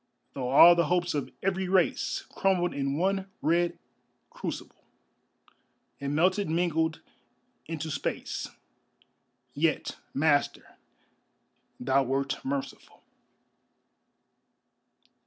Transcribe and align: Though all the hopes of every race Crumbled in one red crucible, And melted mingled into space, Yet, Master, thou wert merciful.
Though 0.33 0.49
all 0.49 0.73
the 0.73 0.87
hopes 0.87 1.13
of 1.13 1.29
every 1.43 1.67
race 1.69 2.25
Crumbled 2.33 2.73
in 2.73 2.97
one 2.97 3.27
red 3.39 3.77
crucible, 4.31 4.83
And 5.99 6.15
melted 6.15 6.49
mingled 6.49 7.01
into 7.67 7.91
space, 7.91 8.49
Yet, 9.53 9.97
Master, 10.15 10.75
thou 11.79 12.01
wert 12.01 12.43
merciful. 12.43 13.03